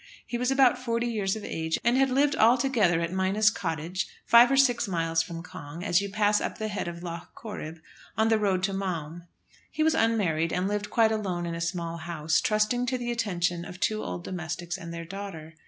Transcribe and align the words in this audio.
He 0.25 0.39
was 0.39 0.49
about 0.49 0.79
forty 0.83 1.05
years 1.05 1.35
of 1.35 1.45
age, 1.45 1.77
and 1.83 1.95
had 1.95 2.09
lived 2.09 2.35
altogether 2.35 3.01
at 3.01 3.13
Minas 3.13 3.51
Cottage, 3.51 4.07
five 4.25 4.49
or 4.51 4.57
six 4.57 4.87
miles 4.87 5.21
from 5.21 5.43
Cong, 5.43 5.83
as 5.83 6.01
you 6.01 6.09
pass 6.09 6.41
up 6.41 6.57
the 6.57 6.69
head 6.69 6.87
of 6.87 7.03
Lough 7.03 7.27
Corrib, 7.35 7.79
on 8.17 8.29
the 8.29 8.39
road 8.39 8.63
to 8.63 8.73
Maum. 8.73 9.27
He 9.69 9.83
was 9.83 9.93
unmarried, 9.93 10.51
and 10.51 10.67
lived 10.67 10.89
quite 10.89 11.11
alone 11.11 11.45
in 11.45 11.53
a 11.53 11.61
small 11.61 11.97
house, 11.97 12.41
trusting 12.41 12.87
to 12.87 12.97
the 12.97 13.11
attentions 13.11 13.67
of 13.67 13.79
two 13.79 14.01
old 14.01 14.23
domestics 14.23 14.75
and 14.75 14.91
their 14.91 15.05
daughter. 15.05 15.53